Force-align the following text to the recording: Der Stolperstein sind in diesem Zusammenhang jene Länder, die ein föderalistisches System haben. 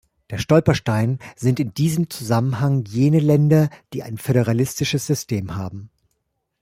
Der 0.31 0.39
Stolperstein 0.39 1.19
sind 1.35 1.59
in 1.59 1.75
diesem 1.75 2.09
Zusammenhang 2.09 2.85
jene 2.85 3.19
Länder, 3.19 3.69
die 3.93 4.01
ein 4.01 4.17
föderalistisches 4.17 5.05
System 5.05 5.53
haben. 5.55 5.91